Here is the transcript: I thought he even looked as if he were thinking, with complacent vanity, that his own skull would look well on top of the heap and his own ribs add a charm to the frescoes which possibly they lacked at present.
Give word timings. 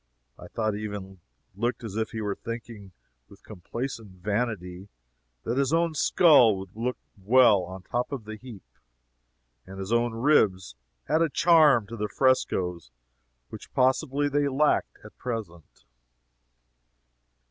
I 0.39 0.47
thought 0.47 0.73
he 0.73 0.83
even 0.83 1.19
looked 1.55 1.83
as 1.83 1.95
if 1.95 2.09
he 2.09 2.21
were 2.21 2.33
thinking, 2.33 2.91
with 3.29 3.43
complacent 3.43 4.13
vanity, 4.13 4.89
that 5.43 5.59
his 5.59 5.71
own 5.71 5.93
skull 5.93 6.57
would 6.57 6.75
look 6.75 6.97
well 7.19 7.61
on 7.65 7.83
top 7.83 8.11
of 8.11 8.23
the 8.25 8.35
heap 8.35 8.63
and 9.67 9.77
his 9.77 9.93
own 9.93 10.15
ribs 10.15 10.73
add 11.07 11.21
a 11.21 11.29
charm 11.29 11.85
to 11.85 11.95
the 11.97 12.09
frescoes 12.09 12.89
which 13.49 13.71
possibly 13.73 14.27
they 14.27 14.47
lacked 14.47 14.97
at 15.03 15.15
present. 15.19 15.85